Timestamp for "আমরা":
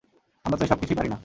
0.45-0.57